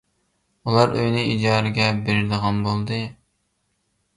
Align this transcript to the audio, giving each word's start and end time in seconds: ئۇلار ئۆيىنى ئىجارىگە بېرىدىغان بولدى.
ئۇلار 0.69 0.95
ئۆيىنى 1.01 1.25
ئىجارىگە 1.33 1.91
بېرىدىغان 2.09 2.65
بولدى. 2.69 2.99